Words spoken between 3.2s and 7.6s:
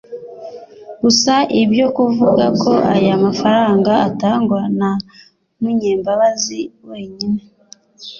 mafaranga atangwa na Munyembabazi wenyine